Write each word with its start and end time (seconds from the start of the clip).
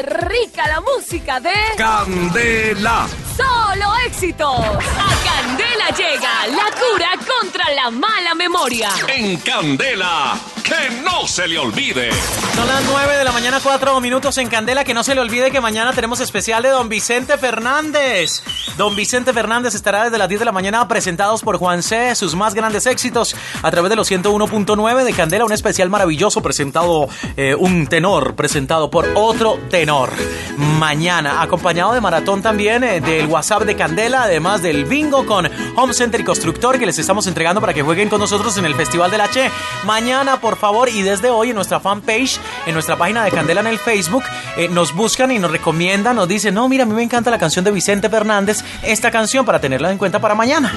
¡Qué 0.00 0.06
rica 0.06 0.66
la 0.66 0.80
música 0.80 1.40
de 1.40 1.52
Candela. 1.76 3.06
Solo 3.36 3.92
Éxitos! 4.06 4.58
A 4.58 5.10
Candela 5.24 5.88
llega 5.94 6.46
la 6.46 6.70
cura 6.74 7.10
contra 7.18 7.70
la 7.74 7.90
mala 7.90 8.34
memoria. 8.34 8.88
En 9.08 9.36
Candela. 9.40 10.38
Que 10.70 11.02
no 11.02 11.26
se 11.26 11.48
le 11.48 11.58
olvide. 11.58 12.10
Son 12.54 12.68
las 12.68 12.84
9 12.84 13.18
de 13.18 13.24
la 13.24 13.32
mañana, 13.32 13.58
4 13.60 14.00
minutos 14.00 14.38
en 14.38 14.46
Candela. 14.46 14.84
Que 14.84 14.94
no 14.94 15.02
se 15.02 15.16
le 15.16 15.20
olvide 15.20 15.50
que 15.50 15.60
mañana 15.60 15.92
tenemos 15.92 16.20
especial 16.20 16.62
de 16.62 16.68
Don 16.68 16.88
Vicente 16.88 17.36
Fernández. 17.38 18.44
Don 18.76 18.94
Vicente 18.94 19.32
Fernández 19.32 19.74
estará 19.74 20.04
desde 20.04 20.16
las 20.16 20.28
10 20.28 20.38
de 20.38 20.44
la 20.44 20.52
mañana 20.52 20.86
presentados 20.86 21.42
por 21.42 21.56
Juan 21.56 21.82
C. 21.82 22.14
Sus 22.14 22.36
más 22.36 22.54
grandes 22.54 22.86
éxitos 22.86 23.34
a 23.62 23.70
través 23.72 23.90
de 23.90 23.96
los 23.96 24.08
101.9 24.08 25.02
de 25.02 25.12
Candela. 25.12 25.44
Un 25.44 25.52
especial 25.52 25.90
maravilloso 25.90 26.40
presentado, 26.40 27.08
eh, 27.36 27.56
un 27.56 27.88
tenor 27.88 28.36
presentado 28.36 28.90
por 28.90 29.08
otro 29.16 29.58
tenor. 29.70 30.12
Mañana, 30.56 31.42
acompañado 31.42 31.94
de 31.94 32.00
maratón 32.00 32.42
también 32.42 32.84
eh, 32.84 33.00
del 33.00 33.26
WhatsApp 33.26 33.64
de 33.64 33.74
Candela, 33.74 34.22
además 34.22 34.62
del 34.62 34.84
bingo 34.84 35.26
con 35.26 35.50
Home 35.74 35.94
Center 35.94 36.20
y 36.20 36.24
Constructor 36.24 36.78
que 36.78 36.86
les 36.86 36.98
estamos 37.00 37.26
entregando 37.26 37.60
para 37.60 37.74
que 37.74 37.82
jueguen 37.82 38.08
con 38.08 38.20
nosotros 38.20 38.56
en 38.56 38.66
el 38.66 38.76
Festival 38.76 39.10
del 39.10 39.22
H. 39.22 39.50
Mañana, 39.84 40.40
por 40.40 40.59
favor, 40.60 40.88
y 40.88 41.02
desde 41.02 41.30
hoy 41.30 41.50
en 41.50 41.56
nuestra 41.56 41.80
fanpage, 41.80 42.38
en 42.66 42.74
nuestra 42.74 42.96
página 42.96 43.24
de 43.24 43.32
Candela 43.32 43.60
en 43.60 43.66
el 43.66 43.78
Facebook, 43.78 44.22
eh, 44.56 44.68
nos 44.68 44.94
buscan 44.94 45.32
y 45.32 45.38
nos 45.38 45.50
recomiendan, 45.50 46.14
nos 46.14 46.28
dicen, 46.28 46.54
no, 46.54 46.68
mira, 46.68 46.84
a 46.84 46.86
mí 46.86 46.94
me 46.94 47.02
encanta 47.02 47.30
la 47.30 47.38
canción 47.38 47.64
de 47.64 47.72
Vicente 47.72 48.08
Fernández, 48.08 48.62
esta 48.82 49.10
canción 49.10 49.44
para 49.44 49.60
tenerla 49.60 49.90
en 49.90 49.98
cuenta 49.98 50.20
para 50.20 50.34
mañana. 50.34 50.72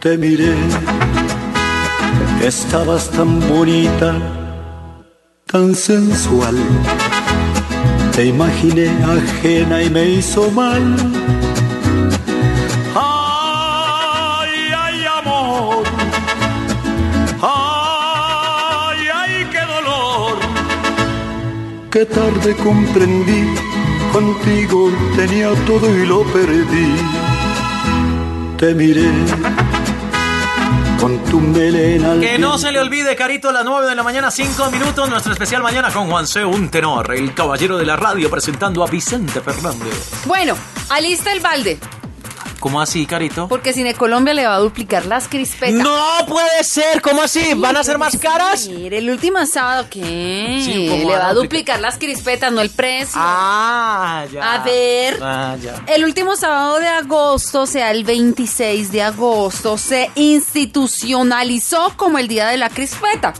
Te 0.00 0.18
miré, 0.18 0.54
estabas 2.42 3.10
tan 3.10 3.40
bonita, 3.48 4.14
tan 5.46 5.74
sensual. 5.74 6.56
Te 8.14 8.26
imaginé 8.26 8.88
ajena 9.02 9.82
y 9.82 9.90
me 9.90 10.04
hizo 10.04 10.50
mal. 10.50 10.96
Qué 21.94 22.04
tarde 22.06 22.56
comprendí, 22.56 23.54
contigo 24.12 24.90
tenía 25.14 25.50
todo 25.64 25.96
y 25.96 26.04
lo 26.04 26.24
perdí. 26.24 26.92
Te 28.58 28.74
miré 28.74 29.08
con 30.98 31.22
tu 31.26 31.38
melena. 31.38 32.18
Que 32.18 32.36
no 32.36 32.58
se 32.58 32.72
le 32.72 32.80
olvide, 32.80 33.14
Carito, 33.14 33.50
a 33.50 33.52
las 33.52 33.64
9 33.64 33.86
de 33.86 33.94
la 33.94 34.02
mañana, 34.02 34.32
5 34.32 34.72
minutos, 34.72 35.08
nuestro 35.08 35.34
especial 35.34 35.62
mañana 35.62 35.92
con 35.92 36.10
Juan 36.10 36.26
C. 36.26 36.44
Un 36.44 36.68
tenor, 36.68 37.14
el 37.14 37.32
caballero 37.32 37.76
de 37.76 37.86
la 37.86 37.94
radio, 37.94 38.28
presentando 38.28 38.82
a 38.82 38.88
Vicente 38.88 39.40
Fernández. 39.40 40.24
Bueno, 40.26 40.56
alista 40.88 41.32
el 41.32 41.38
balde, 41.38 41.78
¿Cómo 42.60 42.80
así, 42.80 43.04
Carito? 43.06 43.46
porque 43.48 43.72
Cine 43.72 43.94
Colombia 43.94 44.32
le 44.34 44.46
va 44.46 44.54
a 44.54 44.58
duplicar 44.58 45.04
las 45.06 45.28
crispetas. 45.28 45.74
No 45.74 45.96
puede 46.26 46.64
ser, 46.64 47.02
¿cómo 47.02 47.22
así? 47.22 47.54
¿Van 47.54 47.76
a 47.76 47.84
ser 47.84 47.98
más 47.98 48.16
caras? 48.16 48.68
Mire, 48.68 48.98
el 48.98 49.10
último 49.10 49.44
sábado, 49.46 49.86
¿qué? 49.90 50.62
Sí, 50.64 50.86
¿cómo 50.88 51.10
le 51.10 51.16
va 51.18 51.28
a 51.28 51.34
duplicar? 51.34 51.80
las 51.80 51.98
crispetas, 51.98 52.52
no 52.52 52.60
el 52.60 52.70
precio. 52.70 53.12
Ah, 53.16 54.24
ya. 54.32 54.54
A 54.54 54.64
ver. 54.64 55.18
Ah, 55.22 55.56
ya. 55.60 55.82
El 55.86 56.04
último 56.04 56.36
sábado 56.36 56.78
de 56.78 56.88
agosto, 56.88 57.62
o 57.62 57.66
sea, 57.66 57.90
el 57.90 58.04
26 58.04 58.90
de 58.92 59.02
agosto, 59.02 59.76
se 59.76 60.10
institucionalizó 60.14 61.92
como 61.96 62.18
el 62.18 62.28
Día 62.28 62.48
de 62.48 62.56
la 62.56 62.70
Crispeta. 62.70 63.34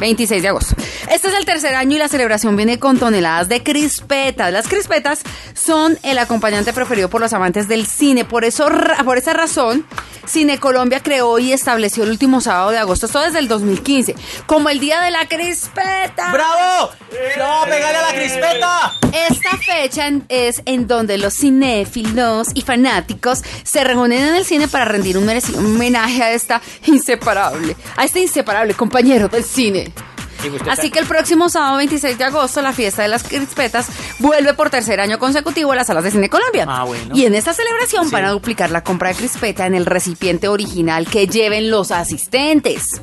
26 0.00 0.42
de 0.42 0.48
agosto. 0.48 0.74
Este 1.10 1.28
es 1.28 1.34
el 1.34 1.46
tercer 1.46 1.74
año 1.74 1.96
y 1.96 1.98
la 1.98 2.08
celebración 2.08 2.56
viene 2.56 2.78
con 2.78 2.98
toneladas 2.98 3.48
de 3.48 3.62
crispetas. 3.62 4.52
Las 4.52 4.68
crispetas 4.68 5.20
son 5.54 5.98
el 6.02 6.18
acompañante 6.18 6.72
preferido 6.72 7.08
por 7.08 7.20
los 7.20 7.32
amantes 7.32 7.66
del 7.66 7.86
cine. 7.86 8.24
Por, 8.24 8.44
eso, 8.44 8.68
por 9.04 9.16
esa 9.16 9.32
razón, 9.32 9.86
Cine 10.26 10.58
Colombia 10.58 11.00
creó 11.02 11.38
y 11.38 11.52
estableció 11.52 12.04
el 12.04 12.10
último 12.10 12.42
sábado 12.42 12.70
de 12.70 12.78
agosto, 12.78 13.06
esto 13.06 13.20
desde 13.20 13.38
el 13.38 13.48
2015, 13.48 14.14
como 14.46 14.68
el 14.68 14.78
Día 14.78 15.00
de 15.00 15.10
la 15.10 15.26
Crispeta. 15.26 16.30
¡Bravo! 16.30 16.90
¡No, 17.38 17.64
pegale 17.64 17.96
a 17.96 18.02
la 18.02 18.12
crispeta! 18.12 18.94
Esta 19.30 19.56
fecha 19.56 20.10
es 20.28 20.60
en 20.66 20.86
donde 20.86 21.16
los 21.16 21.34
cinéfilos 21.34 22.48
y 22.52 22.60
fanáticos 22.60 23.42
se 23.62 23.82
reúnen 23.82 24.22
en 24.22 24.34
el 24.34 24.44
cine 24.44 24.68
para 24.68 24.84
rendir 24.84 25.16
un 25.16 25.24
merecido 25.24 25.60
homenaje 25.60 26.22
a 26.22 26.32
esta 26.32 26.60
inseparable, 26.84 27.74
a 27.96 28.04
este 28.04 28.20
inseparable 28.20 28.74
compañero 28.74 29.28
del 29.28 29.44
cine. 29.44 29.92
Así 30.70 30.90
que 30.90 30.98
el 30.98 31.06
próximo 31.06 31.48
sábado 31.48 31.78
26 31.78 32.18
de 32.18 32.24
agosto 32.24 32.62
la 32.62 32.72
fiesta 32.72 33.02
de 33.02 33.08
las 33.08 33.22
crispetas 33.22 33.88
vuelve 34.18 34.54
por 34.54 34.70
tercer 34.70 35.00
año 35.00 35.18
consecutivo 35.18 35.72
a 35.72 35.76
las 35.76 35.86
salas 35.86 36.04
de 36.04 36.10
cine 36.10 36.28
Colombia. 36.28 36.64
Ah, 36.68 36.84
bueno. 36.84 37.14
Y 37.14 37.24
en 37.24 37.34
esta 37.34 37.52
celebración 37.52 38.10
van 38.10 38.24
a 38.24 38.30
duplicar 38.30 38.70
la 38.70 38.82
compra 38.82 39.10
de 39.10 39.16
crispeta 39.16 39.66
en 39.66 39.74
el 39.74 39.86
recipiente 39.86 40.48
original 40.48 41.06
que 41.06 41.26
lleven 41.26 41.70
los 41.70 41.90
asistentes. 41.90 43.00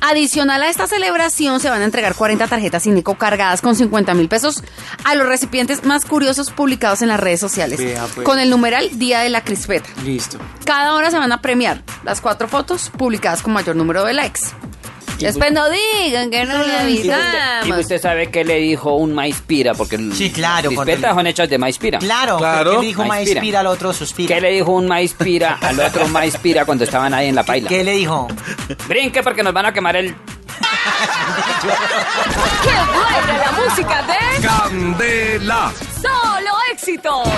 Adicional 0.00 0.62
a 0.62 0.68
esta 0.68 0.86
celebración 0.86 1.58
se 1.58 1.70
van 1.70 1.82
a 1.82 1.84
entregar 1.84 2.14
40 2.14 2.46
tarjetas 2.46 2.84
Cineco 2.84 3.16
cargadas 3.16 3.60
con 3.60 3.74
50 3.74 4.14
mil 4.14 4.28
pesos 4.28 4.62
a 5.04 5.14
los 5.16 5.26
recipientes 5.26 5.84
más 5.84 6.04
curiosos 6.04 6.50
publicados 6.52 7.02
en 7.02 7.08
las 7.08 7.18
redes 7.18 7.40
sociales 7.40 7.78
Vea, 7.80 8.06
pues. 8.14 8.24
con 8.24 8.38
el 8.38 8.48
numeral 8.48 8.96
Día 8.98 9.20
de 9.20 9.28
la 9.28 9.42
Crispeta. 9.42 9.88
Listo. 10.04 10.38
Cada 10.64 10.94
hora 10.94 11.10
se 11.10 11.18
van 11.18 11.32
a 11.32 11.40
premiar 11.42 11.82
las 12.04 12.20
cuatro 12.20 12.46
fotos 12.46 12.90
publicadas 12.96 13.42
con 13.42 13.52
mayor 13.52 13.74
número 13.74 14.04
de 14.04 14.12
likes. 14.12 14.42
Después 15.18 15.52
no 15.52 15.64
digan 15.68 16.30
que 16.30 16.44
no 16.44 16.58
le 16.58 16.64
usted, 16.64 16.88
y 16.88 17.10
avisamos. 17.10 17.78
usted 17.80 18.00
sabe 18.00 18.30
qué 18.30 18.44
le 18.44 18.56
dijo 18.60 18.94
un 18.94 19.14
maíz 19.14 19.42
pira, 19.46 19.74
porque 19.74 19.98
Sí, 20.14 20.30
claro, 20.30 20.70
las 20.70 20.76
porque- 20.76 20.98
son 21.00 21.26
hechas 21.26 21.48
de 21.48 21.58
maíz 21.58 21.78
pira. 21.78 21.98
Claro, 21.98 22.38
Claro. 22.38 22.80
¿qué 22.80 22.86
dijo 22.86 23.02
Maíz 23.04 23.08
Maíz 23.10 23.28
Pira. 23.30 23.40
Pira 23.40 23.60
al 23.60 23.66
otro 23.66 23.92
suspira? 23.92 24.34
¿Qué 24.34 24.40
le 24.40 24.50
dijo 24.52 24.70
un 24.72 24.86
maíz 24.86 25.14
pira 25.14 25.58
al 25.60 25.78
otro 25.80 26.06
maíz 26.08 26.36
pira 26.36 26.64
cuando 26.64 26.84
estaban 26.84 27.12
ahí 27.14 27.28
en 27.28 27.34
la 27.34 27.42
paila? 27.42 27.68
¿Qué 27.68 27.82
le 27.82 27.92
dijo? 27.92 28.28
Brinque 28.86 29.22
porque 29.22 29.42
nos 29.42 29.52
van 29.52 29.66
a 29.66 29.72
quemar 29.72 29.96
el... 29.96 30.14
¡Qué 32.62 32.70
buena 32.70 33.38
la 33.38 33.52
música 33.52 34.02
de 34.02 34.46
Candela. 34.46 35.72
Solo 36.00 36.50
Éxitos! 36.72 37.28